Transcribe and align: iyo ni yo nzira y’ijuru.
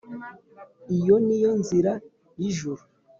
iyo 0.97 1.15
ni 1.25 1.37
yo 1.43 1.51
nzira 1.59 1.91
y’ijuru. 2.39 2.83